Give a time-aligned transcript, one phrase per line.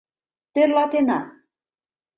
[0.53, 1.19] Тӧрлатена...